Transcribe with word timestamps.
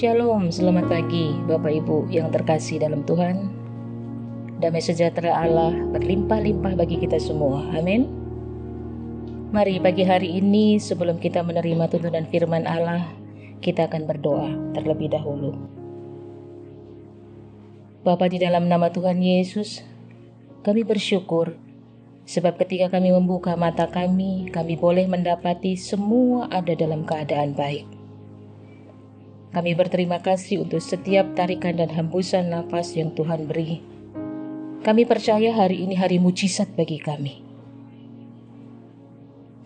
Shalom, 0.00 0.48
selamat 0.48 0.88
pagi 0.88 1.28
Bapak 1.44 1.76
Ibu 1.76 2.08
yang 2.08 2.32
terkasih 2.32 2.80
dalam 2.80 3.04
Tuhan. 3.04 3.52
Damai 4.56 4.80
sejahtera 4.80 5.44
Allah 5.44 5.76
berlimpah-limpah 5.76 6.72
bagi 6.72 6.96
kita 6.96 7.20
semua. 7.20 7.68
Amin. 7.76 8.08
Mari 9.52 9.76
pagi 9.76 10.00
hari 10.08 10.40
ini 10.40 10.80
sebelum 10.80 11.20
kita 11.20 11.44
menerima 11.44 11.84
tuntunan 11.92 12.24
firman 12.32 12.64
Allah, 12.64 13.12
kita 13.60 13.92
akan 13.92 14.08
berdoa 14.08 14.48
terlebih 14.72 15.12
dahulu. 15.12 15.52
Bapa 18.00 18.24
di 18.32 18.40
dalam 18.40 18.72
nama 18.72 18.88
Tuhan 18.88 19.20
Yesus, 19.20 19.84
kami 20.64 20.80
bersyukur 20.80 21.60
sebab 22.24 22.56
ketika 22.56 22.96
kami 22.96 23.12
membuka 23.12 23.52
mata 23.52 23.84
kami, 23.84 24.48
kami 24.48 24.80
boleh 24.80 25.04
mendapati 25.04 25.76
semua 25.76 26.48
ada 26.48 26.72
dalam 26.72 27.04
keadaan 27.04 27.52
baik. 27.52 27.99
Kami 29.50 29.74
berterima 29.74 30.22
kasih 30.22 30.62
untuk 30.62 30.78
setiap 30.78 31.34
tarikan 31.34 31.74
dan 31.74 31.90
hembusan 31.90 32.54
nafas 32.54 32.94
yang 32.94 33.10
Tuhan 33.18 33.50
beri. 33.50 33.82
Kami 34.86 35.02
percaya 35.02 35.50
hari 35.50 35.82
ini 35.82 35.98
hari 35.98 36.22
mujizat 36.22 36.70
bagi 36.78 37.02
kami. 37.02 37.42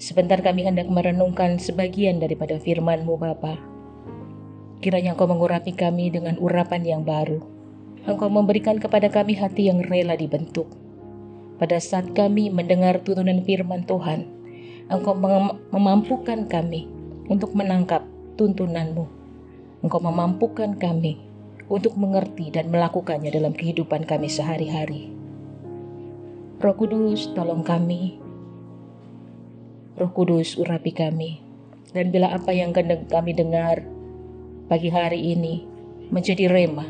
Sebentar 0.00 0.40
kami 0.40 0.64
hendak 0.64 0.88
merenungkan 0.88 1.60
sebagian 1.60 2.16
daripada 2.16 2.56
firman-Mu 2.56 3.14
Bapa. 3.20 3.60
Kiranya 4.80 5.12
Engkau 5.12 5.28
mengurapi 5.28 5.76
kami 5.76 6.08
dengan 6.08 6.40
urapan 6.40 6.80
yang 6.80 7.02
baru. 7.04 7.44
Engkau 8.08 8.32
memberikan 8.32 8.80
kepada 8.80 9.12
kami 9.12 9.36
hati 9.36 9.68
yang 9.68 9.84
rela 9.84 10.16
dibentuk. 10.16 10.72
Pada 11.60 11.76
saat 11.76 12.16
kami 12.16 12.48
mendengar 12.48 13.04
tuntunan 13.04 13.44
firman 13.44 13.84
Tuhan, 13.84 14.24
Engkau 14.88 15.12
memampukan 15.68 16.48
kami 16.48 16.88
untuk 17.28 17.52
menangkap 17.52 18.00
tuntunan-Mu 18.40 19.23
Engkau 19.84 20.00
memampukan 20.00 20.80
kami 20.80 21.20
untuk 21.68 22.00
mengerti 22.00 22.48
dan 22.48 22.72
melakukannya 22.72 23.28
dalam 23.28 23.52
kehidupan 23.52 24.08
kami 24.08 24.32
sehari-hari. 24.32 25.12
Roh 26.56 26.72
Kudus, 26.72 27.28
tolong 27.36 27.60
kami. 27.60 28.16
Roh 30.00 30.08
Kudus, 30.16 30.56
urapi 30.56 30.96
kami. 30.96 31.44
Dan 31.92 32.08
bila 32.08 32.32
apa 32.32 32.56
yang 32.56 32.72
kami 32.72 33.36
dengar 33.36 33.84
pagi 34.72 34.88
hari 34.88 35.36
ini 35.36 35.68
menjadi 36.08 36.48
rema 36.48 36.88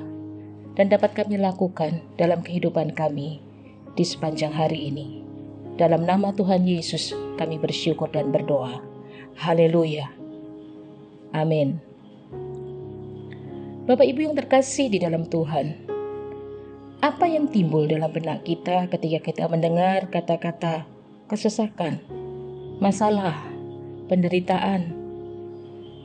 dan 0.79 0.91
dapat 0.91 1.19
kami 1.19 1.39
lakukan 1.39 1.99
dalam 2.15 2.41
kehidupan 2.47 2.95
kami 2.95 3.43
di 3.99 4.05
sepanjang 4.07 4.55
hari 4.55 4.91
ini. 4.91 5.27
Dalam 5.75 6.07
nama 6.07 6.31
Tuhan 6.31 6.63
Yesus 6.65 7.11
kami 7.35 7.59
bersyukur 7.59 8.07
dan 8.15 8.31
berdoa. 8.31 8.79
Haleluya. 9.35 10.07
Amin. 11.35 11.94
Bapak 13.85 14.09
Ibu 14.09 14.25
yang 14.25 14.33
terkasih 14.33 14.89
di 14.89 14.97
dalam 14.97 15.29
Tuhan, 15.29 15.77
apa 17.05 17.29
yang 17.29 17.53
timbul 17.53 17.85
dalam 17.85 18.09
benak 18.17 18.41
kita 18.41 18.89
ketika 18.89 19.21
kita 19.21 19.45
mendengar 19.45 20.09
kata-kata 20.09 20.89
kesesakan, 21.29 22.01
masalah, 22.81 23.37
penderitaan, 24.09 24.89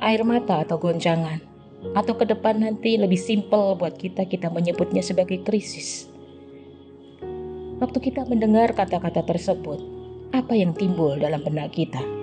air 0.04 0.28
mata 0.28 0.68
atau 0.68 0.76
goncangan, 0.76 1.40
atau 1.96 2.20
ke 2.20 2.28
depan 2.28 2.60
nanti 2.60 3.00
lebih 3.00 3.16
simpel 3.16 3.80
buat 3.80 3.96
kita 3.96 4.28
kita 4.28 4.52
menyebutnya 4.52 5.00
sebagai 5.00 5.40
krisis. 5.48 6.12
Waktu 7.80 8.12
kita 8.12 8.28
mendengar 8.28 8.76
kata-kata 8.76 9.24
tersebut, 9.24 9.80
apa 10.36 10.52
yang 10.52 10.76
timbul 10.76 11.16
dalam 11.16 11.40
benak 11.48 11.72
kita? 11.72 12.19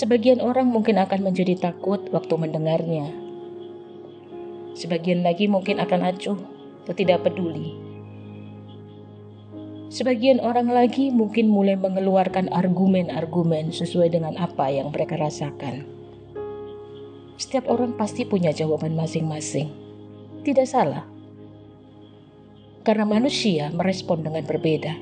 Sebagian 0.00 0.40
orang 0.40 0.72
mungkin 0.72 0.96
akan 0.96 1.28
menjadi 1.28 1.60
takut 1.60 2.08
waktu 2.08 2.32
mendengarnya. 2.40 3.12
Sebagian 4.72 5.20
lagi 5.20 5.44
mungkin 5.44 5.76
akan 5.76 6.00
acuh 6.08 6.40
atau 6.88 6.94
tidak 6.96 7.20
peduli. 7.20 7.76
Sebagian 9.92 10.40
orang 10.40 10.72
lagi 10.72 11.12
mungkin 11.12 11.52
mulai 11.52 11.76
mengeluarkan 11.76 12.48
argumen-argumen 12.48 13.76
sesuai 13.76 14.16
dengan 14.16 14.40
apa 14.40 14.72
yang 14.72 14.88
mereka 14.88 15.20
rasakan. 15.20 15.84
Setiap 17.36 17.68
orang 17.68 17.92
pasti 18.00 18.24
punya 18.24 18.56
jawaban 18.56 18.96
masing-masing. 18.96 19.68
Tidak 20.48 20.64
salah. 20.64 21.04
Karena 22.88 23.04
manusia 23.04 23.68
merespon 23.68 24.24
dengan 24.24 24.48
berbeda. 24.48 24.96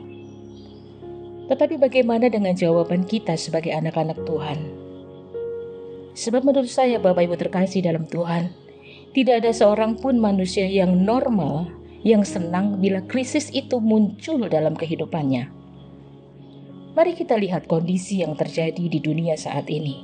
Tetapi 1.55 1.79
bagaimana 1.79 2.27
dengan 2.27 2.59
jawaban 2.59 3.07
kita 3.07 3.39
sebagai 3.39 3.71
anak-anak 3.71 4.27
Tuhan? 4.27 4.88
Sebab 6.19 6.43
menurut 6.43 6.67
saya 6.67 6.99
Bapak 6.99 7.31
Ibu 7.31 7.39
terkasih 7.39 7.87
dalam 7.87 8.03
Tuhan, 8.11 8.51
tidak 9.15 9.47
ada 9.47 9.55
seorang 9.55 9.95
pun 9.95 10.19
manusia 10.19 10.67
yang 10.67 11.07
normal 11.07 11.71
yang 12.03 12.27
senang 12.27 12.83
bila 12.83 13.07
krisis 13.07 13.55
itu 13.55 13.79
muncul 13.79 14.51
dalam 14.51 14.75
kehidupannya. 14.75 15.47
Mari 16.99 17.15
kita 17.15 17.39
lihat 17.39 17.71
kondisi 17.71 18.27
yang 18.27 18.35
terjadi 18.35 18.91
di 18.91 18.99
dunia 18.99 19.39
saat 19.39 19.71
ini. 19.71 20.03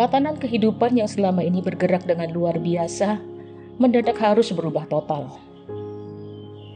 Tatanan 0.00 0.40
kehidupan 0.40 0.96
yang 0.96 1.04
selama 1.04 1.44
ini 1.44 1.60
bergerak 1.60 2.08
dengan 2.08 2.32
luar 2.32 2.56
biasa 2.56 3.20
mendadak 3.76 4.16
harus 4.16 4.56
berubah 4.56 4.88
total. 4.88 5.36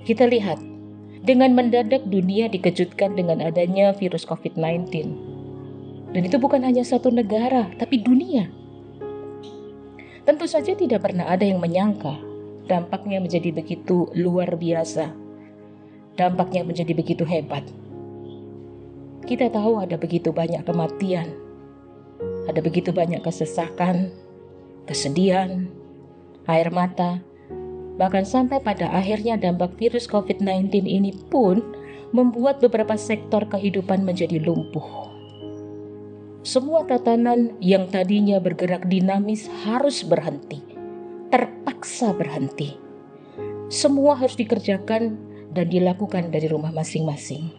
Kita 0.04 0.28
lihat, 0.28 0.60
dengan 1.24 1.56
mendadak 1.56 2.04
dunia 2.04 2.52
dikejutkan 2.52 3.16
dengan 3.16 3.40
adanya 3.40 3.96
virus 3.96 4.28
COVID-19 4.28 5.25
dan 6.16 6.24
itu 6.24 6.40
bukan 6.40 6.64
hanya 6.64 6.80
satu 6.80 7.12
negara, 7.12 7.68
tapi 7.76 8.00
dunia. 8.00 8.48
Tentu 10.24 10.48
saja 10.48 10.72
tidak 10.72 11.04
pernah 11.04 11.28
ada 11.28 11.44
yang 11.44 11.60
menyangka 11.60 12.16
dampaknya 12.64 13.20
menjadi 13.20 13.52
begitu 13.52 14.08
luar 14.16 14.56
biasa. 14.56 15.12
Dampaknya 16.16 16.64
menjadi 16.64 16.96
begitu 16.96 17.28
hebat. 17.28 17.68
Kita 19.28 19.52
tahu 19.52 19.76
ada 19.84 20.00
begitu 20.00 20.32
banyak 20.32 20.64
kematian, 20.64 21.36
ada 22.48 22.64
begitu 22.64 22.96
banyak 22.96 23.20
kesesakan, 23.20 24.08
kesedihan, 24.88 25.68
air 26.48 26.72
mata, 26.72 27.20
bahkan 28.00 28.24
sampai 28.24 28.64
pada 28.64 28.88
akhirnya 28.88 29.36
dampak 29.36 29.76
virus 29.76 30.08
COVID-19 30.08 30.80
ini 30.88 31.12
pun 31.28 31.60
membuat 32.16 32.64
beberapa 32.64 32.96
sektor 32.96 33.44
kehidupan 33.52 34.00
menjadi 34.00 34.40
lumpuh 34.40 35.15
semua 36.46 36.86
tatanan 36.86 37.58
yang 37.58 37.90
tadinya 37.90 38.38
bergerak 38.38 38.86
dinamis 38.86 39.50
harus 39.66 40.06
berhenti, 40.06 40.62
terpaksa 41.26 42.14
berhenti. 42.14 42.78
Semua 43.66 44.14
harus 44.14 44.38
dikerjakan 44.38 45.18
dan 45.50 45.66
dilakukan 45.66 46.30
dari 46.30 46.46
rumah 46.46 46.70
masing-masing. 46.70 47.50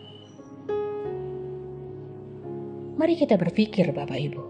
Mari 2.95 3.19
kita 3.19 3.35
berpikir, 3.35 3.91
Bapak 3.91 4.15
Ibu, 4.15 4.43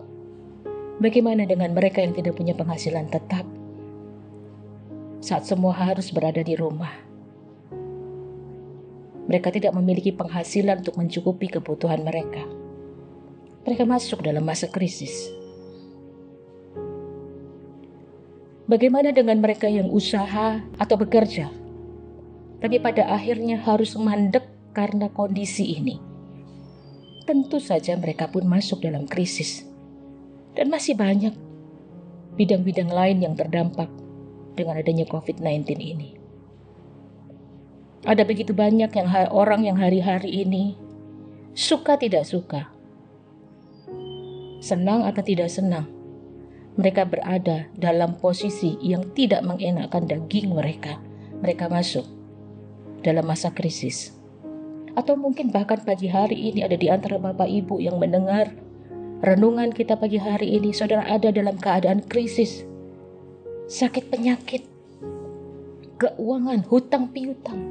bagaimana 1.02 1.50
dengan 1.50 1.74
mereka 1.74 2.06
yang 2.06 2.14
tidak 2.14 2.38
punya 2.38 2.54
penghasilan 2.54 3.10
tetap 3.10 3.44
saat 5.18 5.50
semua 5.50 5.74
harus 5.74 6.14
berada 6.14 6.46
di 6.46 6.54
rumah? 6.54 6.94
Mereka 9.26 9.50
tidak 9.50 9.74
memiliki 9.74 10.14
penghasilan 10.14 10.86
untuk 10.86 10.94
mencukupi 11.02 11.50
kebutuhan 11.50 12.06
mereka 12.06 12.67
mereka 13.68 13.84
masuk 13.84 14.24
dalam 14.24 14.48
masa 14.48 14.72
krisis. 14.72 15.28
Bagaimana 18.64 19.12
dengan 19.12 19.44
mereka 19.44 19.68
yang 19.68 19.92
usaha 19.92 20.64
atau 20.80 20.96
bekerja, 20.96 21.52
tapi 22.64 22.80
pada 22.80 23.12
akhirnya 23.12 23.60
harus 23.60 24.00
mandek 24.00 24.48
karena 24.72 25.12
kondisi 25.12 25.76
ini? 25.76 26.00
Tentu 27.28 27.60
saja 27.60 28.00
mereka 28.00 28.32
pun 28.32 28.48
masuk 28.48 28.88
dalam 28.88 29.04
krisis, 29.04 29.68
dan 30.56 30.72
masih 30.72 30.96
banyak 30.96 31.36
bidang-bidang 32.40 32.88
lain 32.88 33.20
yang 33.20 33.36
terdampak 33.36 33.92
dengan 34.56 34.80
adanya 34.80 35.04
COVID-19 35.12 35.76
ini. 35.76 36.16
Ada 38.08 38.24
begitu 38.24 38.56
banyak 38.56 38.96
yang 38.96 39.08
orang 39.36 39.68
yang 39.68 39.76
hari-hari 39.76 40.48
ini 40.48 40.80
suka 41.52 42.00
tidak 42.00 42.24
suka 42.24 42.77
senang 44.60 45.06
atau 45.06 45.22
tidak 45.22 45.50
senang, 45.50 45.86
mereka 46.78 47.10
berada 47.10 47.66
dalam 47.74 48.22
posisi 48.22 48.78
yang 48.86 49.02
tidak 49.18 49.42
mengenakan 49.42 50.06
daging 50.06 50.54
mereka. 50.54 51.02
Mereka 51.42 51.70
masuk 51.74 52.06
dalam 53.02 53.26
masa 53.26 53.50
krisis. 53.50 54.14
Atau 54.94 55.18
mungkin 55.18 55.50
bahkan 55.50 55.82
pagi 55.82 56.10
hari 56.10 56.54
ini 56.54 56.66
ada 56.66 56.78
di 56.78 56.90
antara 56.90 57.18
Bapak 57.18 57.50
Ibu 57.50 57.82
yang 57.82 57.98
mendengar 57.98 58.54
renungan 59.26 59.74
kita 59.74 59.98
pagi 59.98 60.22
hari 60.22 60.58
ini, 60.58 60.70
saudara 60.70 61.06
ada 61.06 61.34
dalam 61.34 61.58
keadaan 61.58 62.06
krisis, 62.06 62.62
sakit 63.70 64.14
penyakit, 64.14 64.66
keuangan, 65.98 66.62
hutang 66.70 67.10
piutang, 67.10 67.62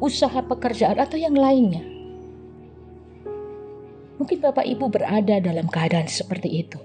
usaha 0.00 0.40
pekerjaan 0.40 0.96
atau 0.96 1.20
yang 1.20 1.36
lainnya. 1.36 1.84
Mungkin 4.20 4.38
Bapak 4.44 4.64
Ibu 4.68 4.92
berada 4.92 5.40
dalam 5.40 5.68
keadaan 5.68 6.08
seperti 6.08 6.48
itu. 6.66 6.78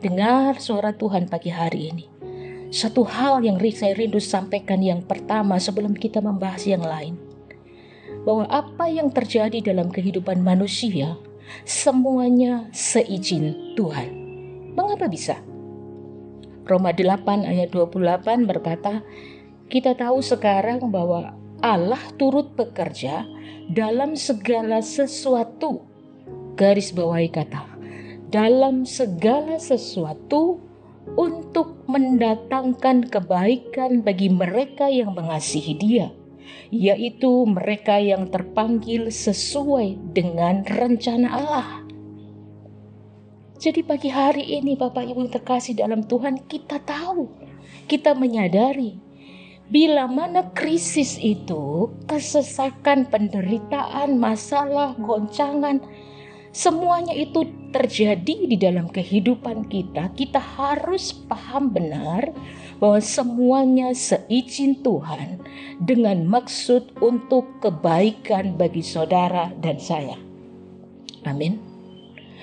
dengar 0.00 0.56
suara 0.56 0.96
Tuhan 0.96 1.28
pagi 1.28 1.52
hari 1.52 1.92
ini. 1.92 2.06
Satu 2.72 3.04
hal 3.04 3.44
yang 3.44 3.60
saya 3.76 3.92
rindu 3.92 4.16
sampaikan 4.16 4.80
yang 4.80 5.04
pertama 5.04 5.60
sebelum 5.60 5.92
kita 5.92 6.24
membahas 6.24 6.64
yang 6.64 6.80
lain. 6.80 7.20
Bahwa 8.24 8.48
apa 8.48 8.88
yang 8.88 9.12
terjadi 9.12 9.60
dalam 9.60 9.92
kehidupan 9.92 10.40
manusia, 10.40 11.20
semuanya 11.68 12.64
seizin 12.72 13.76
Tuhan. 13.76 14.08
Mengapa 14.72 15.04
bisa? 15.10 15.36
Roma 16.64 16.94
8 16.94 17.44
ayat 17.44 17.68
28 17.74 18.48
berkata, 18.48 19.02
kita 19.68 19.98
tahu 19.98 20.22
sekarang 20.24 20.80
bahwa 20.88 21.34
Allah 21.60 22.00
turut 22.16 22.54
bekerja 22.56 23.26
dalam 23.68 24.16
segala 24.16 24.80
sesuatu. 24.80 25.89
Garis 26.60 26.92
bawahi 26.92 27.32
kata, 27.32 27.64
dalam 28.28 28.84
segala 28.84 29.56
sesuatu 29.56 30.60
untuk 31.16 31.88
mendatangkan 31.88 33.08
kebaikan 33.08 34.04
bagi 34.04 34.28
mereka 34.28 34.92
yang 34.92 35.16
mengasihi 35.16 35.72
Dia, 35.80 36.12
yaitu 36.68 37.48
mereka 37.48 37.96
yang 37.96 38.28
terpanggil 38.28 39.08
sesuai 39.08 40.12
dengan 40.12 40.60
rencana 40.68 41.32
Allah. 41.32 41.68
Jadi 43.56 43.80
pagi 43.80 44.12
hari 44.12 44.60
ini 44.60 44.76
Bapak 44.76 45.08
Ibu 45.08 45.16
yang 45.16 45.32
terkasih 45.32 45.80
dalam 45.80 46.04
Tuhan 46.04 46.44
kita 46.44 46.76
tahu, 46.84 47.24
kita 47.88 48.12
menyadari 48.12 49.00
bila 49.72 50.04
mana 50.04 50.52
krisis 50.52 51.16
itu, 51.16 51.88
kesesakan, 52.04 53.08
penderitaan, 53.08 54.20
masalah, 54.20 54.92
goncangan, 55.00 55.80
semuanya 56.50 57.14
itu 57.14 57.46
terjadi 57.70 58.50
di 58.50 58.56
dalam 58.58 58.90
kehidupan 58.90 59.70
kita, 59.70 60.10
kita 60.14 60.42
harus 60.42 61.14
paham 61.14 61.70
benar 61.70 62.34
bahwa 62.82 62.98
semuanya 62.98 63.94
seizin 63.94 64.82
Tuhan 64.82 65.38
dengan 65.78 66.26
maksud 66.26 66.98
untuk 66.98 67.62
kebaikan 67.62 68.58
bagi 68.58 68.82
saudara 68.82 69.54
dan 69.60 69.78
saya. 69.78 70.18
Amin. 71.28 71.60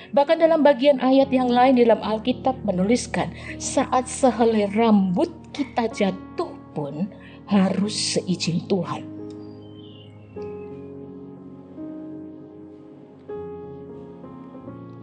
Bahkan 0.08 0.40
dalam 0.40 0.64
bagian 0.64 1.04
ayat 1.04 1.28
yang 1.28 1.52
lain 1.52 1.76
dalam 1.76 2.00
Alkitab 2.00 2.64
menuliskan 2.64 3.28
saat 3.60 4.08
sehelai 4.08 4.72
rambut 4.72 5.28
kita 5.52 5.90
jatuh 5.92 6.48
pun 6.72 7.12
harus 7.44 8.16
seizin 8.16 8.64
Tuhan. 8.64 9.17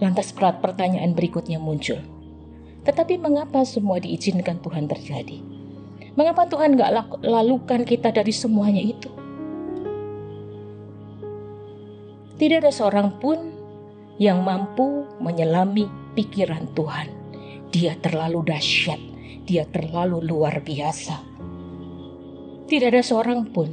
Lantas 0.04 0.36
pertanyaan 0.36 1.16
berikutnya 1.16 1.56
muncul. 1.56 2.04
Tetapi 2.84 3.18
mengapa 3.18 3.64
semua 3.64 3.98
diizinkan 3.98 4.60
Tuhan 4.60 4.92
terjadi? 4.92 5.40
Mengapa 6.16 6.48
Tuhan 6.48 6.76
gak 6.80 7.24
lalukan 7.24 7.82
kita 7.84 8.12
dari 8.12 8.32
semuanya 8.32 8.84
itu? 8.84 9.12
Tidak 12.36 12.60
ada 12.60 12.72
seorang 12.72 13.16
pun 13.24 13.40
yang 14.20 14.44
mampu 14.44 15.08
menyelami 15.24 15.88
pikiran 16.16 16.72
Tuhan. 16.76 17.08
Dia 17.72 17.96
terlalu 18.00 18.48
dahsyat, 18.48 19.00
dia 19.48 19.64
terlalu 19.68 20.24
luar 20.24 20.60
biasa. 20.64 21.16
Tidak 22.68 22.88
ada 22.92 23.04
seorang 23.04 23.48
pun 23.52 23.72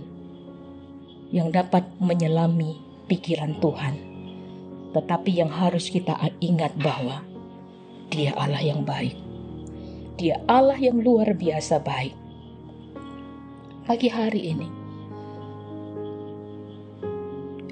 yang 1.35 1.51
dapat 1.51 1.91
menyelami 1.99 2.79
pikiran 3.11 3.59
Tuhan. 3.59 4.12
Tetapi 4.93 5.41
yang 5.41 5.49
harus 5.49 5.89
kita 5.89 6.13
ingat 6.45 6.77
bahwa 6.77 7.25
Dia 8.13 8.37
Allah 8.37 8.61
yang 8.61 8.85
baik. 8.85 9.17
Dia 10.21 10.37
Allah 10.45 10.77
yang 10.77 11.01
luar 11.01 11.33
biasa 11.33 11.81
baik. 11.81 12.13
Pagi 13.89 14.07
hari 14.13 14.53
ini, 14.53 14.69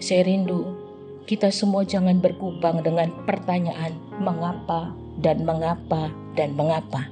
saya 0.01 0.25
rindu 0.25 0.80
kita 1.29 1.53
semua 1.53 1.85
jangan 1.85 2.19
berkubang 2.19 2.85
dengan 2.85 3.13
pertanyaan 3.25 3.97
mengapa 4.21 4.93
dan 5.21 5.45
mengapa 5.45 6.13
dan 6.39 6.57
mengapa. 6.57 7.09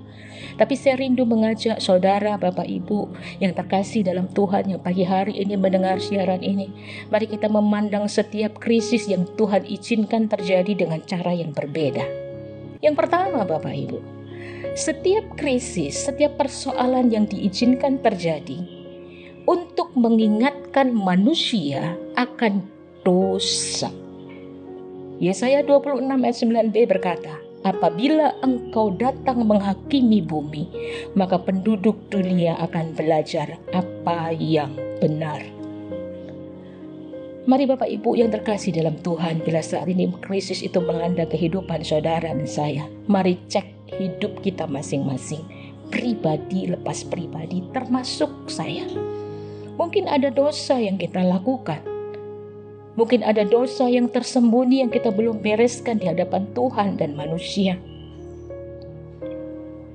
Tapi 0.59 0.75
saya 0.75 0.99
rindu 0.99 1.27
mengajak 1.27 1.79
saudara, 1.83 2.39
Bapak, 2.39 2.67
Ibu 2.67 3.11
yang 3.43 3.55
terkasih 3.55 4.07
dalam 4.07 4.31
Tuhan 4.31 4.71
yang 4.71 4.81
pagi 4.83 5.03
hari 5.07 5.39
ini 5.39 5.55
mendengar 5.59 5.99
siaran 5.99 6.43
ini. 6.43 6.71
Mari 7.11 7.27
kita 7.31 7.51
memandang 7.51 8.07
setiap 8.07 8.59
krisis 8.59 9.07
yang 9.11 9.27
Tuhan 9.35 9.67
izinkan 9.67 10.31
terjadi 10.31 10.87
dengan 10.87 11.03
cara 11.07 11.35
yang 11.35 11.51
berbeda. 11.55 12.07
Yang 12.79 12.95
pertama, 12.95 13.43
Bapak, 13.43 13.75
Ibu, 13.75 13.99
setiap 14.79 15.35
krisis, 15.35 16.07
setiap 16.07 16.39
persoalan 16.39 17.11
yang 17.11 17.27
diizinkan 17.27 17.99
terjadi 17.99 18.63
untuk 19.49 19.95
mengingatkan 19.99 20.95
manusia 20.95 21.99
akan 22.15 22.78
dosa. 23.09 23.89
Yesaya 25.17 25.65
26 25.65 26.05
ayat 26.05 26.37
9b 26.69 26.77
berkata, 26.85 27.35
Apabila 27.67 28.39
engkau 28.47 28.95
datang 28.95 29.43
menghakimi 29.43 30.23
bumi, 30.23 30.71
maka 31.19 31.43
penduduk 31.43 31.99
dunia 32.07 32.55
akan 32.63 32.95
belajar 32.95 33.59
apa 33.75 34.31
yang 34.31 34.71
benar. 35.03 35.43
Mari 37.49 37.65
Bapak 37.67 37.91
Ibu 37.91 38.15
yang 38.15 38.31
terkasih 38.31 38.77
dalam 38.77 38.95
Tuhan, 39.03 39.43
bila 39.43 39.59
saat 39.59 39.91
ini 39.91 40.07
krisis 40.23 40.63
itu 40.63 40.79
melanda 40.79 41.27
kehidupan 41.27 41.83
saudara 41.83 42.31
dan 42.31 42.47
saya, 42.47 42.87
mari 43.11 43.41
cek 43.51 43.91
hidup 43.99 44.39
kita 44.45 44.69
masing-masing, 44.71 45.43
pribadi 45.91 46.71
lepas 46.71 47.03
pribadi, 47.11 47.65
termasuk 47.75 48.31
saya. 48.47 48.87
Mungkin 49.81 50.07
ada 50.07 50.31
dosa 50.31 50.79
yang 50.79 50.95
kita 50.95 51.27
lakukan, 51.27 51.98
Mungkin 52.99 53.23
ada 53.23 53.47
dosa 53.47 53.87
yang 53.87 54.11
tersembunyi 54.11 54.83
yang 54.83 54.91
kita 54.91 55.15
belum 55.15 55.39
bereskan 55.39 56.03
di 56.03 56.11
hadapan 56.11 56.51
Tuhan 56.51 56.99
dan 56.99 57.15
manusia. 57.15 57.79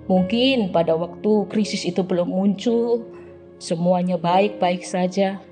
Mungkin 0.07 0.71
pada 0.71 0.95
waktu 0.95 1.51
krisis 1.51 1.83
itu 1.83 1.99
belum 1.99 2.31
muncul, 2.31 3.03
semuanya 3.59 4.15
baik-baik 4.15 4.87
saja. 4.87 5.43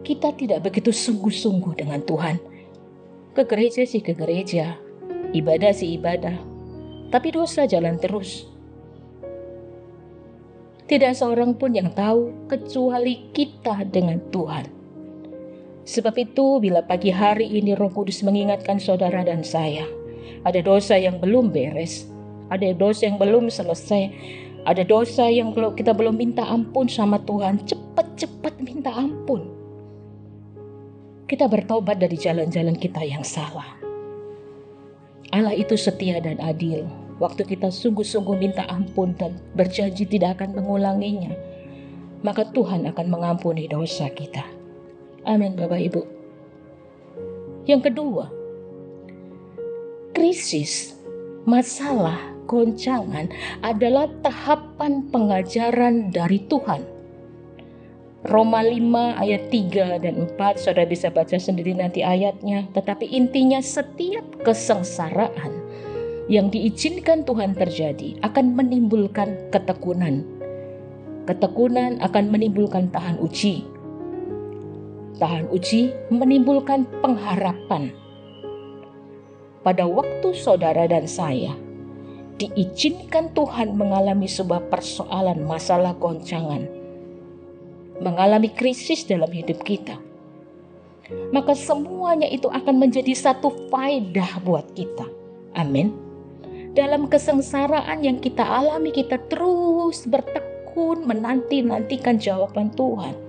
Kita 0.00 0.32
tidak 0.32 0.64
begitu 0.64 0.88
sungguh-sungguh 0.88 1.76
dengan 1.76 2.00
Tuhan. 2.00 2.40
Ke 3.36 3.44
gereja 3.44 3.84
sih 3.84 4.00
ke 4.00 4.16
gereja, 4.16 4.80
ibadah 5.36 5.76
sih 5.76 5.92
ibadah, 5.92 6.40
tapi 7.12 7.36
dosa 7.36 7.68
jalan 7.68 8.00
terus. 8.00 8.48
Tidak 10.88 11.12
seorang 11.12 11.52
pun 11.52 11.76
yang 11.76 11.92
tahu 11.92 12.48
kecuali 12.48 13.28
kita 13.36 13.84
dengan 13.92 14.24
Tuhan. 14.32 14.77
Sebab 15.88 16.20
itu, 16.20 16.60
bila 16.60 16.84
pagi 16.84 17.08
hari 17.08 17.48
ini 17.48 17.72
Roh 17.72 17.88
Kudus 17.88 18.20
mengingatkan 18.20 18.76
saudara 18.76 19.24
dan 19.24 19.40
saya, 19.40 19.88
ada 20.44 20.60
dosa 20.60 21.00
yang 21.00 21.16
belum 21.16 21.48
beres, 21.48 22.04
ada 22.52 22.76
dosa 22.76 23.08
yang 23.08 23.16
belum 23.16 23.48
selesai, 23.48 24.12
ada 24.68 24.84
dosa 24.84 25.32
yang 25.32 25.56
kita 25.56 25.96
belum 25.96 26.20
minta 26.20 26.44
ampun 26.44 26.92
sama 26.92 27.16
Tuhan, 27.24 27.64
cepat-cepat 27.64 28.60
minta 28.60 28.92
ampun. 28.92 29.48
Kita 31.24 31.48
bertobat 31.48 31.96
dari 31.96 32.20
jalan-jalan 32.20 32.76
kita 32.76 33.00
yang 33.08 33.24
salah. 33.24 33.80
Allah 35.32 35.56
itu 35.56 35.72
setia 35.72 36.20
dan 36.20 36.36
adil. 36.44 36.84
Waktu 37.16 37.48
kita 37.48 37.72
sungguh-sungguh 37.72 38.36
minta 38.36 38.68
ampun 38.68 39.16
dan 39.16 39.40
berjanji 39.56 40.04
tidak 40.04 40.36
akan 40.36 40.52
mengulanginya, 40.60 41.32
maka 42.20 42.44
Tuhan 42.52 42.84
akan 42.92 43.06
mengampuni 43.08 43.64
dosa 43.72 44.12
kita. 44.12 44.57
Amin 45.28 45.60
Bapak 45.60 45.76
Ibu. 45.76 46.02
Yang 47.68 47.92
kedua, 47.92 48.32
krisis, 50.16 50.96
masalah, 51.44 52.16
goncangan 52.48 53.28
adalah 53.60 54.08
tahapan 54.24 55.04
pengajaran 55.12 56.08
dari 56.08 56.40
Tuhan. 56.48 56.80
Roma 58.24 58.64
5 58.64 59.20
ayat 59.20 59.52
3 59.52 60.02
dan 60.02 60.26
4 60.26 60.58
Saudara 60.58 60.88
bisa 60.90 61.06
baca 61.06 61.38
sendiri 61.38 61.70
nanti 61.70 62.02
ayatnya 62.02 62.66
Tetapi 62.74 63.06
intinya 63.14 63.62
setiap 63.62 64.42
kesengsaraan 64.42 65.54
yang 66.26 66.50
diizinkan 66.50 67.22
Tuhan 67.22 67.54
terjadi 67.54 68.18
akan 68.26 68.58
menimbulkan 68.58 69.54
ketekunan 69.54 70.26
Ketekunan 71.30 72.02
akan 72.02 72.24
menimbulkan 72.26 72.90
tahan 72.90 73.22
uji 73.22 73.77
tahan 75.16 75.48
uji 75.48 75.96
menimbulkan 76.12 76.84
pengharapan. 77.00 77.96
Pada 79.64 79.88
waktu 79.88 80.36
saudara 80.36 80.84
dan 80.84 81.08
saya 81.08 81.56
diizinkan 82.38 83.34
Tuhan 83.34 83.74
mengalami 83.74 84.30
sebuah 84.30 84.70
persoalan 84.70 85.42
masalah 85.42 85.96
goncangan, 85.96 86.68
mengalami 87.98 88.52
krisis 88.54 89.02
dalam 89.02 89.28
hidup 89.32 89.64
kita, 89.66 89.98
maka 91.34 91.56
semuanya 91.58 92.30
itu 92.30 92.46
akan 92.46 92.78
menjadi 92.78 93.12
satu 93.16 93.50
faedah 93.72 94.38
buat 94.46 94.70
kita. 94.76 95.08
Amin. 95.58 95.90
dalam 96.78 97.10
kesengsaraan 97.10 98.06
yang 98.06 98.22
kita 98.22 98.46
alami, 98.46 98.94
kita 98.94 99.18
terus 99.26 100.06
bertekun 100.06 101.10
menanti-nantikan 101.10 102.22
jawaban 102.22 102.70
Tuhan. 102.78 103.27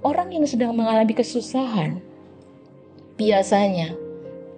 Orang 0.00 0.32
yang 0.32 0.48
sedang 0.48 0.72
mengalami 0.72 1.12
kesusahan, 1.12 2.00
biasanya 3.20 3.92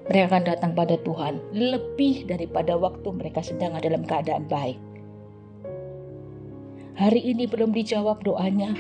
mereka 0.06 0.38
akan 0.38 0.42
datang 0.46 0.70
pada 0.70 0.94
Tuhan 1.02 1.42
lebih 1.50 2.30
daripada 2.30 2.78
waktu 2.78 3.10
mereka 3.10 3.42
sedang 3.42 3.74
dalam 3.74 4.06
keadaan 4.06 4.46
baik. 4.46 4.78
Hari 6.94 7.26
ini 7.26 7.50
belum 7.50 7.74
dijawab 7.74 8.22
doanya, 8.22 8.70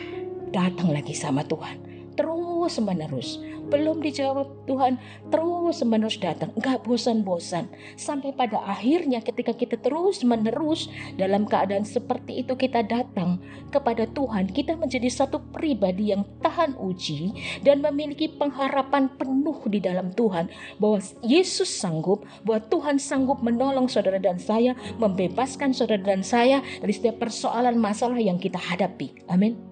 datang 0.54 0.94
lagi 0.94 1.18
sama 1.18 1.42
Tuhan. 1.42 1.81
Terus 2.14 2.78
menerus. 2.78 3.40
Belum 3.72 4.04
dijawab 4.04 4.68
Tuhan 4.68 5.00
terus 5.32 5.80
menerus 5.86 6.20
datang. 6.20 6.52
Nggak 6.58 6.84
bosan-bosan. 6.84 7.72
Sampai 7.96 8.36
pada 8.36 8.60
akhirnya 8.62 9.24
ketika 9.24 9.56
kita 9.56 9.80
terus 9.80 10.20
menerus 10.22 10.92
dalam 11.16 11.48
keadaan 11.48 11.88
seperti 11.88 12.44
itu 12.44 12.52
kita 12.58 12.84
datang 12.84 13.40
kepada 13.72 14.04
Tuhan 14.04 14.52
kita 14.52 14.76
menjadi 14.76 15.08
satu 15.08 15.40
pribadi 15.50 16.12
yang 16.12 16.28
tahan 16.44 16.76
uji 16.76 17.32
dan 17.64 17.80
memiliki 17.80 18.28
pengharapan 18.28 19.08
penuh 19.16 19.56
di 19.66 19.80
dalam 19.80 20.12
Tuhan 20.12 20.52
bahwa 20.76 21.00
Yesus 21.24 21.72
sanggup 21.72 22.28
bahwa 22.44 22.60
Tuhan 22.68 22.96
sanggup 23.00 23.40
menolong 23.40 23.88
saudara 23.88 24.20
dan 24.20 24.36
saya 24.36 24.76
membebaskan 25.00 25.72
saudara 25.72 26.04
dan 26.04 26.20
saya 26.20 26.60
dari 26.84 26.92
setiap 26.92 27.18
persoalan 27.18 27.80
masalah 27.80 28.20
yang 28.20 28.36
kita 28.36 28.60
hadapi. 28.60 29.24
Amin 29.32 29.71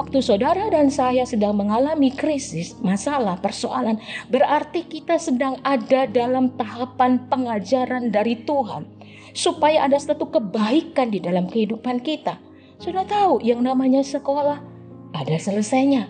Waktu 0.00 0.24
saudara 0.24 0.72
dan 0.72 0.88
saya 0.88 1.28
sedang 1.28 1.60
mengalami 1.60 2.08
krisis, 2.08 2.72
masalah, 2.80 3.36
persoalan, 3.36 4.00
berarti 4.32 4.88
kita 4.88 5.20
sedang 5.20 5.60
ada 5.60 6.08
dalam 6.08 6.56
tahapan 6.56 7.28
pengajaran 7.28 8.08
dari 8.08 8.40
Tuhan, 8.48 8.88
supaya 9.36 9.84
ada 9.84 10.00
satu 10.00 10.32
kebaikan 10.32 11.12
di 11.12 11.20
dalam 11.20 11.52
kehidupan 11.52 12.00
kita. 12.00 12.40
Sudah 12.80 13.04
tahu 13.04 13.44
yang 13.44 13.60
namanya 13.60 14.00
sekolah, 14.00 14.64
ada 15.12 15.36
selesainya, 15.36 16.08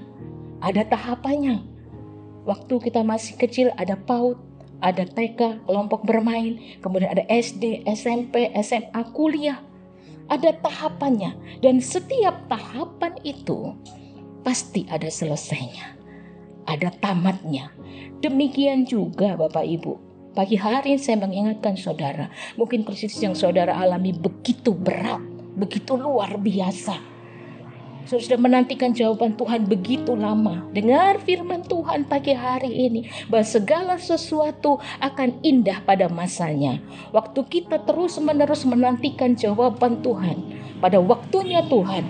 ada 0.62 0.86
tahapannya. 0.86 1.58
Waktu 2.46 2.74
kita 2.78 3.02
masih 3.02 3.42
kecil, 3.42 3.74
ada 3.74 3.98
PAUD, 3.98 4.38
ada 4.78 5.02
TK, 5.02 5.66
kelompok 5.66 6.06
bermain, 6.06 6.78
kemudian 6.78 7.10
ada 7.10 7.26
SD, 7.26 7.82
SMP, 7.90 8.54
SMA, 8.54 9.02
kuliah 9.10 9.58
ada 10.30 10.54
tahapannya, 10.62 11.60
dan 11.60 11.82
setiap 11.82 12.46
tahapan 12.46 13.18
itu 13.26 13.74
pasti 14.46 14.86
ada 14.86 15.10
selesainya, 15.10 15.98
ada 16.70 16.94
tamatnya. 17.02 17.74
Demikian 18.22 18.86
juga, 18.86 19.34
Bapak 19.34 19.66
Ibu. 19.66 19.92
Pagi 20.30 20.54
hari 20.54 20.94
saya 20.94 21.18
mengingatkan 21.18 21.74
saudara, 21.74 22.30
mungkin 22.54 22.86
krisis 22.86 23.18
yang 23.18 23.34
saudara 23.34 23.74
alami 23.74 24.14
begitu 24.14 24.70
berat, 24.70 25.18
begitu 25.58 25.98
luar 25.98 26.38
biasa 26.38 27.09
Saudara 28.10 28.26
sudah 28.26 28.42
menantikan 28.42 28.90
jawaban 28.90 29.38
Tuhan 29.38 29.70
begitu 29.70 30.18
lama. 30.18 30.66
Dengar 30.74 31.22
firman 31.22 31.62
Tuhan 31.62 32.10
pagi 32.10 32.34
hari 32.34 32.90
ini 32.90 33.06
bahwa 33.30 33.46
segala 33.46 33.94
sesuatu 34.02 34.82
akan 34.98 35.38
indah 35.46 35.78
pada 35.86 36.10
masanya. 36.10 36.82
Waktu 37.14 37.38
kita 37.46 37.86
terus 37.86 38.18
menerus 38.18 38.66
menantikan 38.66 39.38
jawaban 39.38 40.02
Tuhan 40.02 40.42
pada 40.82 40.98
waktunya 40.98 41.62
Tuhan. 41.70 42.02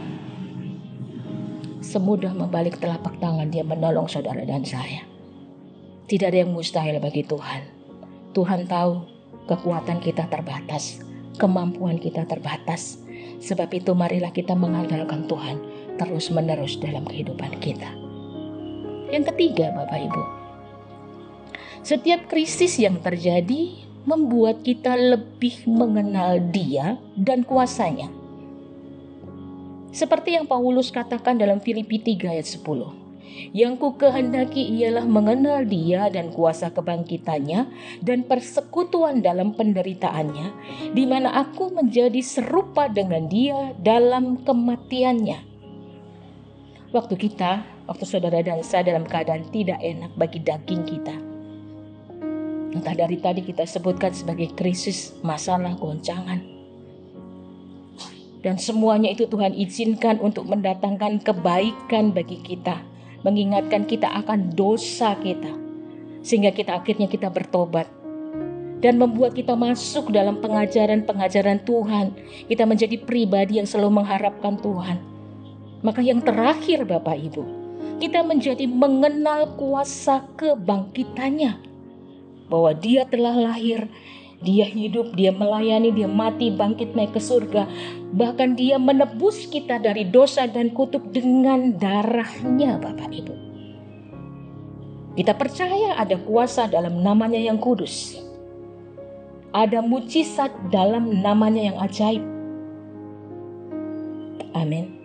Semudah 1.84 2.32
membalik 2.32 2.80
telapak 2.80 3.20
tangan 3.20 3.52
dia 3.52 3.60
menolong 3.60 4.08
saudara 4.08 4.40
dan 4.48 4.64
saya. 4.64 5.04
Tidak 6.08 6.32
ada 6.32 6.48
yang 6.48 6.56
mustahil 6.56 6.96
bagi 6.96 7.28
Tuhan. 7.28 7.60
Tuhan 8.32 8.64
tahu 8.64 9.04
kekuatan 9.52 10.00
kita 10.00 10.32
terbatas, 10.32 11.04
kemampuan 11.36 12.00
kita 12.00 12.24
terbatas. 12.24 12.96
Sebab 13.44 13.68
itu 13.76 13.92
marilah 13.92 14.32
kita 14.32 14.56
mengandalkan 14.56 15.28
Tuhan 15.28 15.69
terus-menerus 16.00 16.80
dalam 16.80 17.04
kehidupan 17.04 17.60
kita. 17.60 17.92
Yang 19.12 19.36
ketiga, 19.36 19.68
Bapak 19.76 20.00
Ibu, 20.00 20.22
setiap 21.84 22.24
krisis 22.32 22.80
yang 22.80 23.04
terjadi 23.04 23.76
membuat 24.08 24.64
kita 24.64 24.96
lebih 24.96 25.68
mengenal 25.68 26.40
Dia 26.48 26.96
dan 27.20 27.44
kuasanya. 27.44 28.08
Seperti 29.90 30.38
yang 30.38 30.46
Paulus 30.46 30.88
katakan 30.88 31.36
dalam 31.36 31.58
Filipi 31.60 31.98
3 31.98 32.32
ayat 32.32 32.46
10. 32.46 32.96
Yang 33.50 33.74
ku 33.78 33.88
kehendaki 33.98 34.62
ialah 34.78 35.06
mengenal 35.06 35.62
dia 35.66 36.10
dan 36.10 36.34
kuasa 36.34 36.70
kebangkitannya 36.70 37.66
dan 38.02 38.26
persekutuan 38.26 39.22
dalam 39.22 39.54
penderitaannya, 39.54 40.46
di 40.94 41.04
mana 41.06 41.34
aku 41.42 41.74
menjadi 41.74 42.22
serupa 42.22 42.86
dengan 42.90 43.26
dia 43.26 43.74
dalam 43.82 44.42
kematiannya 44.46 45.49
Waktu 46.90 47.14
kita, 47.14 47.62
waktu 47.86 48.02
saudara 48.02 48.42
dan 48.42 48.66
saya 48.66 48.90
dalam 48.90 49.06
keadaan 49.06 49.46
tidak 49.54 49.78
enak 49.78 50.10
bagi 50.18 50.42
daging 50.42 50.82
kita. 50.82 51.14
Entah 52.74 52.98
dari 52.98 53.14
tadi 53.22 53.46
kita 53.46 53.62
sebutkan 53.62 54.10
sebagai 54.10 54.50
krisis, 54.58 55.14
masalah, 55.22 55.78
goncangan. 55.78 56.42
Dan 58.42 58.58
semuanya 58.58 59.06
itu 59.14 59.30
Tuhan 59.30 59.54
izinkan 59.54 60.18
untuk 60.18 60.50
mendatangkan 60.50 61.22
kebaikan 61.22 62.10
bagi 62.10 62.42
kita. 62.42 62.82
Mengingatkan 63.22 63.86
kita 63.86 64.10
akan 64.26 64.50
dosa 64.58 65.14
kita. 65.22 65.54
Sehingga 66.26 66.50
kita 66.50 66.74
akhirnya 66.74 67.06
kita 67.06 67.30
bertobat 67.30 67.86
dan 68.80 68.96
membuat 68.96 69.36
kita 69.36 69.54
masuk 69.54 70.10
dalam 70.10 70.42
pengajaran-pengajaran 70.42 71.62
Tuhan. 71.62 72.18
Kita 72.50 72.66
menjadi 72.66 72.98
pribadi 72.98 73.62
yang 73.62 73.68
selalu 73.68 74.02
mengharapkan 74.02 74.58
Tuhan. 74.58 75.09
Maka 75.80 76.04
yang 76.04 76.20
terakhir 76.20 76.84
Bapak 76.84 77.16
Ibu, 77.16 77.42
kita 78.00 78.20
menjadi 78.20 78.68
mengenal 78.68 79.56
kuasa 79.56 80.28
kebangkitannya. 80.36 81.56
Bahwa 82.52 82.76
dia 82.76 83.08
telah 83.08 83.32
lahir, 83.32 83.88
dia 84.44 84.68
hidup, 84.68 85.16
dia 85.16 85.32
melayani, 85.32 85.88
dia 85.88 86.08
mati, 86.08 86.52
bangkit 86.52 86.92
naik 86.92 87.16
ke 87.16 87.20
surga. 87.20 87.64
Bahkan 88.12 88.60
dia 88.60 88.76
menebus 88.76 89.48
kita 89.48 89.80
dari 89.80 90.04
dosa 90.04 90.44
dan 90.44 90.72
kutub 90.76 91.12
dengan 91.12 91.76
darahnya 91.76 92.76
Bapak 92.76 93.08
Ibu. 93.08 93.34
Kita 95.16 95.32
percaya 95.36 95.96
ada 95.96 96.16
kuasa 96.20 96.68
dalam 96.68 97.00
namanya 97.00 97.40
yang 97.40 97.56
kudus. 97.56 98.20
Ada 99.50 99.82
mujizat 99.82 100.52
dalam 100.70 101.24
namanya 101.24 101.72
yang 101.72 101.78
ajaib. 101.82 102.22
Amin 104.54 104.99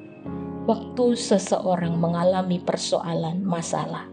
waktu 0.65 1.13
seseorang 1.13 2.01
mengalami 2.01 2.57
persoalan, 2.57 3.45
masalah. 3.45 4.09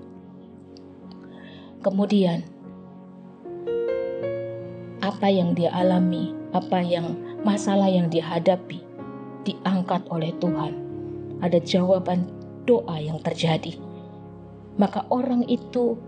Kemudian, 1.80 2.44
apa 5.00 5.26
yang 5.32 5.56
dia 5.56 5.72
alami, 5.72 6.36
apa 6.52 6.78
yang 6.84 7.16
masalah 7.42 7.88
yang 7.88 8.12
dia 8.12 8.22
hadapi, 8.22 8.84
diangkat 9.48 10.04
oleh 10.12 10.30
Tuhan. 10.38 10.76
Ada 11.42 11.58
jawaban 11.58 12.28
doa 12.68 13.00
yang 13.00 13.18
terjadi. 13.24 13.74
Maka 14.78 15.02
orang 15.10 15.42
itu 15.50 15.98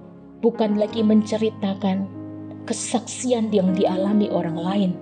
bukan 0.44 0.78
lagi 0.78 1.02
menceritakan 1.02 2.06
kesaksian 2.68 3.50
yang 3.50 3.74
dialami 3.74 4.30
orang 4.30 4.56
lain, 4.60 4.92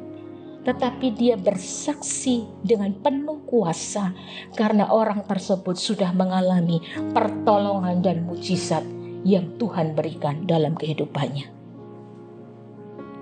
tetapi 0.62 1.10
dia 1.14 1.34
bersaksi 1.34 2.46
dengan 2.62 2.94
penuh 2.94 3.42
kuasa 3.50 4.14
karena 4.54 4.86
orang 4.90 5.26
tersebut 5.26 5.74
sudah 5.74 6.14
mengalami 6.14 6.78
pertolongan 7.10 7.98
dan 7.98 8.22
mujizat 8.22 8.86
yang 9.26 9.58
Tuhan 9.58 9.94
berikan 9.98 10.46
dalam 10.46 10.78
kehidupannya. 10.78 11.50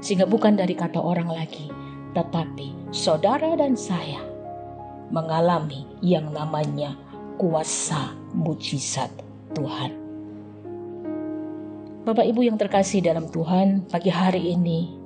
Sehingga 0.00 0.24
bukan 0.24 0.56
dari 0.56 0.72
kata 0.72 1.00
orang 1.00 1.28
lagi, 1.28 1.68
tetapi 2.16 2.92
saudara 2.92 3.52
dan 3.56 3.76
saya 3.76 4.20
mengalami 5.12 5.84
yang 6.00 6.32
namanya 6.32 6.96
kuasa 7.36 8.16
mujizat 8.36 9.12
Tuhan. 9.56 9.96
Bapak 12.00 12.24
Ibu 12.32 12.48
yang 12.48 12.56
terkasih 12.56 13.04
dalam 13.04 13.28
Tuhan, 13.28 13.84
pagi 13.92 14.08
hari 14.08 14.56
ini 14.56 14.99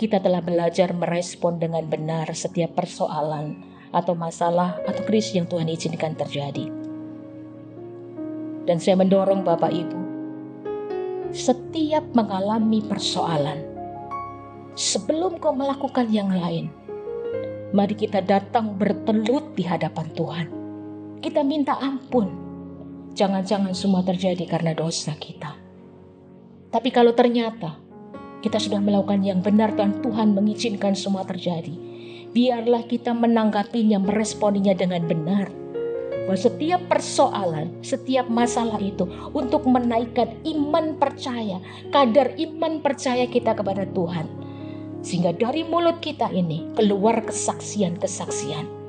kita 0.00 0.16
telah 0.16 0.40
belajar 0.40 0.96
merespon 0.96 1.60
dengan 1.60 1.84
benar 1.84 2.32
setiap 2.32 2.72
persoalan 2.72 3.60
atau 3.92 4.16
masalah 4.16 4.80
atau 4.88 5.04
krisis 5.04 5.36
yang 5.36 5.44
Tuhan 5.44 5.68
izinkan 5.68 6.16
terjadi. 6.16 6.72
Dan 8.64 8.80
saya 8.80 8.96
mendorong 8.96 9.44
Bapak 9.44 9.68
Ibu, 9.68 10.00
setiap 11.36 12.00
mengalami 12.16 12.80
persoalan, 12.80 13.60
sebelum 14.72 15.36
kau 15.36 15.52
melakukan 15.52 16.08
yang 16.08 16.32
lain, 16.32 16.72
mari 17.76 17.92
kita 17.92 18.24
datang 18.24 18.80
bertelut 18.80 19.52
di 19.52 19.68
hadapan 19.68 20.06
Tuhan. 20.16 20.46
Kita 21.20 21.44
minta 21.44 21.76
ampun. 21.76 22.48
Jangan-jangan 23.12 23.76
semua 23.76 24.00
terjadi 24.00 24.48
karena 24.48 24.72
dosa 24.72 25.12
kita. 25.12 25.60
Tapi 26.72 26.88
kalau 26.88 27.12
ternyata 27.12 27.89
Kita 28.40 28.56
sudah 28.56 28.80
melakukan 28.80 29.20
yang 29.20 29.44
benar 29.44 29.76
dan 29.76 30.00
Tuhan 30.00 30.32
mengizinkan 30.32 30.96
semua 30.96 31.28
terjadi. 31.28 31.76
Biarlah 32.32 32.88
kita 32.88 33.12
menanggapinya, 33.12 34.00
meresponinya 34.00 34.72
dengan 34.72 35.04
benar. 35.04 35.52
Bahwa 36.24 36.38
setiap 36.40 36.80
persoalan, 36.88 37.84
setiap 37.84 38.32
masalah 38.32 38.80
itu 38.80 39.04
untuk 39.36 39.68
menaikkan 39.68 40.40
iman 40.48 40.96
percaya, 40.96 41.60
kadar 41.92 42.32
iman 42.40 42.80
percaya 42.80 43.28
kita 43.28 43.52
kepada 43.52 43.84
Tuhan. 43.92 44.24
Sehingga 45.04 45.36
dari 45.36 45.66
mulut 45.66 46.00
kita 46.00 46.32
ini 46.32 46.70
keluar 46.76 47.20
kesaksian-kesaksian 47.24 48.79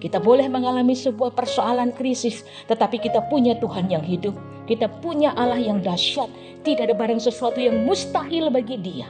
kita 0.00 0.16
boleh 0.16 0.48
mengalami 0.48 0.96
sebuah 0.96 1.36
persoalan 1.36 1.92
krisis, 1.92 2.42
tetapi 2.66 2.96
kita 2.96 3.28
punya 3.28 3.54
Tuhan 3.60 3.92
yang 3.92 4.00
hidup. 4.00 4.32
Kita 4.64 4.88
punya 4.88 5.36
Allah 5.36 5.60
yang 5.60 5.84
dahsyat. 5.84 6.32
Tidak 6.64 6.88
ada 6.88 6.96
barang 6.96 7.20
sesuatu 7.20 7.60
yang 7.60 7.84
mustahil 7.84 8.48
bagi 8.48 8.80
Dia. 8.80 9.08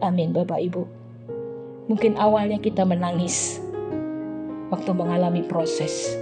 Amin, 0.00 0.32
Bapak 0.32 0.60
Ibu. 0.60 0.82
Mungkin 1.92 2.16
awalnya 2.16 2.56
kita 2.56 2.82
menangis 2.82 3.60
waktu 4.72 4.90
mengalami 4.90 5.44
proses, 5.46 6.16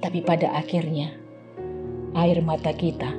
tapi 0.00 0.24
pada 0.24 0.56
akhirnya 0.56 1.12
air 2.16 2.40
mata 2.40 2.72
kita 2.72 3.12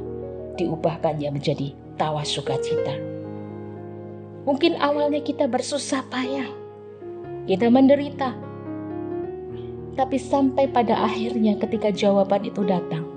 diubahkannya 0.58 1.30
menjadi 1.30 1.70
tawa 2.02 2.26
sukacita. 2.26 2.98
Mungkin 4.50 4.80
awalnya 4.82 5.22
kita 5.22 5.46
bersusah 5.46 6.02
payah, 6.10 6.50
kita 7.48 7.72
menderita. 7.72 8.36
Tapi 9.98 10.18
sampai 10.22 10.70
pada 10.70 11.08
akhirnya 11.08 11.58
ketika 11.58 11.90
jawaban 11.90 12.46
itu 12.46 12.62
datang, 12.68 13.08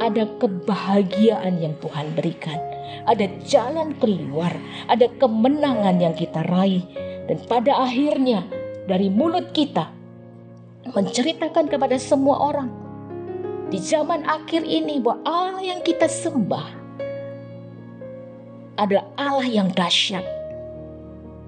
ada 0.00 0.24
kebahagiaan 0.40 1.60
yang 1.60 1.76
Tuhan 1.82 2.14
berikan. 2.16 2.56
Ada 3.04 3.28
jalan 3.44 3.92
keluar, 4.00 4.54
ada 4.88 5.10
kemenangan 5.20 6.00
yang 6.00 6.14
kita 6.16 6.46
raih. 6.48 6.86
Dan 7.28 7.42
pada 7.44 7.84
akhirnya 7.84 8.46
dari 8.88 9.12
mulut 9.12 9.52
kita 9.52 9.90
menceritakan 10.88 11.68
kepada 11.68 11.98
semua 11.98 12.40
orang 12.40 12.70
di 13.72 13.80
zaman 13.80 14.22
akhir 14.28 14.62
ini 14.62 15.00
bahwa 15.00 15.24
Allah 15.24 15.64
yang 15.64 15.80
kita 15.80 16.04
sembah 16.04 16.68
adalah 18.76 19.08
Allah 19.16 19.48
yang 19.48 19.72
dahsyat 19.72 20.24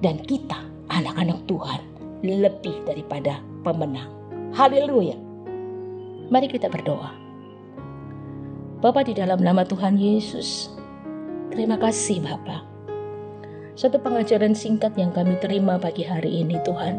dan 0.01 0.17
kita 0.25 0.57
anak-anak 0.89 1.45
Tuhan 1.45 1.96
lebih 2.25 2.87
daripada 2.87 3.43
pemenang. 3.67 4.09
Haleluya. 4.57 5.17
Mari 6.33 6.49
kita 6.49 6.73
berdoa. 6.73 7.13
Bapa 8.81 9.03
di 9.03 9.17
dalam 9.17 9.41
nama 9.41 9.65
Tuhan 9.65 9.97
Yesus, 9.97 10.69
terima 11.53 11.81
kasih 11.81 12.21
Bapa. 12.23 12.63
Satu 13.77 14.01
pengajaran 14.01 14.57
singkat 14.57 14.97
yang 14.97 15.13
kami 15.13 15.37
terima 15.37 15.77
pagi 15.77 16.05
hari 16.05 16.45
ini 16.45 16.57
Tuhan. 16.65 16.97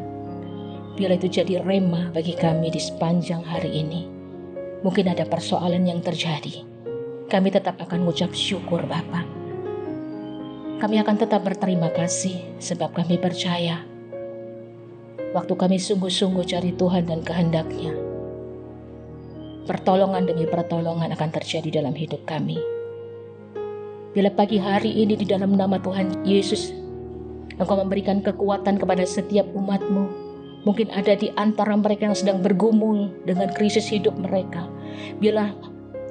Biar 0.97 1.13
itu 1.13 1.29
jadi 1.29 1.61
rema 1.61 2.09
bagi 2.13 2.33
kami 2.33 2.73
di 2.73 2.81
sepanjang 2.81 3.41
hari 3.45 3.81
ini. 3.81 4.09
Mungkin 4.81 5.09
ada 5.09 5.25
persoalan 5.25 5.85
yang 5.85 6.01
terjadi. 6.01 6.65
Kami 7.29 7.49
tetap 7.49 7.81
akan 7.81 8.05
mengucap 8.05 8.33
syukur 8.33 8.85
Bapak. 8.85 9.25
Kami 10.77 11.01
akan 11.01 11.15
tetap 11.17 11.41
berterima 11.41 11.89
kasih 11.89 12.61
sebab 12.61 12.93
kami 12.93 13.17
percaya 13.17 13.81
waktu 15.37 15.53
kami 15.53 15.77
sungguh-sungguh 15.77 16.49
cari 16.49 16.73
Tuhan 16.73 17.05
dan 17.05 17.21
kehendaknya. 17.21 17.93
Pertolongan 19.69 20.25
demi 20.25 20.49
pertolongan 20.49 21.13
akan 21.13 21.29
terjadi 21.29 21.83
dalam 21.83 21.93
hidup 21.93 22.25
kami. 22.25 22.57
Bila 24.17 24.33
pagi 24.33 24.57
hari 24.57 24.97
ini 24.97 25.13
di 25.13 25.29
dalam 25.29 25.53
nama 25.53 25.77
Tuhan 25.77 26.25
Yesus, 26.25 26.73
Engkau 27.61 27.77
memberikan 27.77 28.25
kekuatan 28.25 28.81
kepada 28.81 29.05
setiap 29.05 29.45
umatmu. 29.53 30.09
Mungkin 30.65 30.89
ada 30.89 31.13
di 31.13 31.29
antara 31.37 31.77
mereka 31.77 32.09
yang 32.09 32.17
sedang 32.17 32.41
bergumul 32.41 33.13
dengan 33.29 33.53
krisis 33.53 33.85
hidup 33.93 34.17
mereka. 34.17 34.65
Bila 35.21 35.53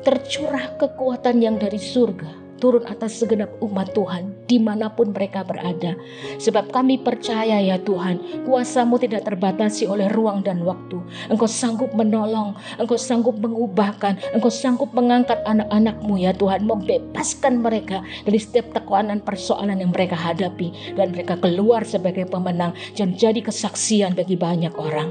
tercurah 0.06 0.78
kekuatan 0.78 1.42
yang 1.42 1.58
dari 1.58 1.82
surga, 1.82 2.45
turun 2.58 2.84
atas 2.88 3.20
segenap 3.20 3.52
umat 3.60 3.92
Tuhan 3.92 4.36
di 4.46 4.62
mana 4.62 4.88
pun 4.90 5.10
mereka 5.10 5.42
berada. 5.42 5.98
Sebab 6.38 6.70
kami 6.70 7.02
percaya 7.02 7.58
ya 7.60 7.76
Tuhan, 7.82 8.46
kuasamu 8.46 8.96
tidak 8.96 9.26
terbatasi 9.26 9.90
oleh 9.90 10.06
ruang 10.14 10.46
dan 10.46 10.62
waktu. 10.62 11.02
Engkau 11.28 11.50
sanggup 11.50 11.92
menolong, 11.92 12.54
engkau 12.78 12.96
sanggup 12.96 13.36
mengubahkan, 13.38 14.16
engkau 14.32 14.50
sanggup 14.50 14.94
mengangkat 14.94 15.42
anak-anakmu 15.44 16.16
ya 16.16 16.32
Tuhan, 16.32 16.64
membebaskan 16.64 17.60
mereka 17.60 18.00
dari 18.24 18.38
setiap 18.38 18.72
tekanan 18.72 19.20
persoalan 19.20 19.82
yang 19.82 19.90
mereka 19.90 20.14
hadapi. 20.16 20.96
Dan 20.96 21.12
mereka 21.12 21.36
keluar 21.36 21.82
sebagai 21.82 22.24
pemenang 22.30 22.72
dan 22.94 23.12
jadi 23.14 23.42
kesaksian 23.42 24.14
bagi 24.14 24.38
banyak 24.38 24.72
orang. 24.78 25.10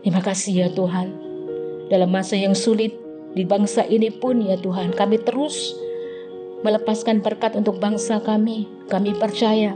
Terima 0.00 0.24
kasih 0.24 0.52
ya 0.64 0.68
Tuhan. 0.72 1.12
Dalam 1.90 2.08
masa 2.08 2.38
yang 2.38 2.54
sulit 2.54 2.94
di 3.34 3.42
bangsa 3.42 3.82
ini 3.84 4.08
pun 4.14 4.40
ya 4.40 4.56
Tuhan, 4.56 4.94
kami 4.94 5.20
terus 5.26 5.74
melepaskan 6.62 7.24
berkat 7.24 7.56
untuk 7.56 7.80
bangsa 7.80 8.20
kami. 8.20 8.68
Kami 8.90 9.14
percaya 9.16 9.72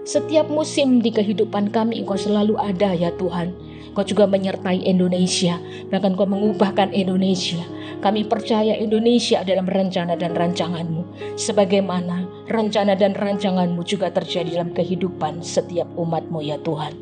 setiap 0.00 0.48
musim 0.48 1.04
di 1.04 1.12
kehidupan 1.12 1.68
kami 1.68 2.00
Engkau 2.00 2.16
selalu 2.16 2.56
ada 2.56 2.96
ya 2.96 3.12
Tuhan. 3.20 3.52
Kau 3.92 4.06
juga 4.06 4.24
menyertai 4.24 4.86
Indonesia, 4.86 5.60
bahkan 5.92 6.16
Kau 6.16 6.24
mengubahkan 6.24 6.90
Indonesia. 6.96 7.60
Kami 8.00 8.24
percaya 8.24 8.80
Indonesia 8.80 9.44
dalam 9.44 9.68
rencana 9.68 10.16
dan 10.16 10.32
rancanganmu. 10.32 11.36
Sebagaimana 11.36 12.48
rencana 12.48 12.96
dan 12.96 13.12
rancanganmu 13.12 13.84
juga 13.84 14.08
terjadi 14.08 14.62
dalam 14.62 14.72
kehidupan 14.72 15.44
setiap 15.44 15.86
umatmu 15.94 16.40
ya 16.40 16.56
Tuhan. 16.58 16.96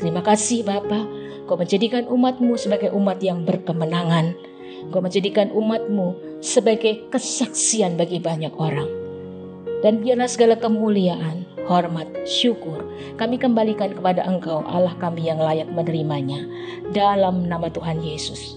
Terima 0.00 0.24
kasih 0.24 0.64
Bapa, 0.64 1.04
Kau 1.44 1.54
menjadikan 1.60 2.08
umatmu 2.08 2.56
sebagai 2.56 2.90
umat 2.96 3.20
yang 3.20 3.44
berkemenangan. 3.44 4.34
Kau 4.88 5.02
menjadikan 5.02 5.50
umatmu 5.52 6.40
sebagai 6.40 7.10
kesaksian 7.10 7.98
bagi 7.98 8.22
banyak 8.22 8.54
orang. 8.56 8.88
Dan 9.78 10.02
biarlah 10.02 10.26
segala 10.26 10.58
kemuliaan, 10.58 11.46
hormat, 11.70 12.08
syukur 12.26 12.82
kami 13.20 13.38
kembalikan 13.38 13.92
kepada 13.94 14.24
Engkau 14.26 14.64
Allah 14.66 14.96
kami 14.98 15.28
yang 15.28 15.38
layak 15.38 15.70
menerimanya. 15.70 16.42
Dalam 16.90 17.46
nama 17.46 17.68
Tuhan 17.70 18.02
Yesus. 18.02 18.56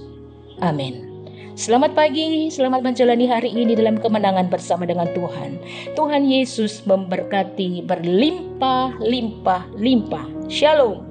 Amin. 0.64 1.12
Selamat 1.52 1.94
pagi, 1.94 2.48
selamat 2.48 2.80
menjalani 2.80 3.28
hari 3.28 3.52
ini 3.52 3.76
dalam 3.76 4.00
kemenangan 4.00 4.48
bersama 4.48 4.88
dengan 4.88 5.12
Tuhan. 5.12 5.60
Tuhan 6.00 6.24
Yesus 6.26 6.82
memberkati 6.88 7.84
berlimpah, 7.86 8.98
limpah, 9.04 9.68
limpah. 9.76 10.26
Shalom. 10.48 11.11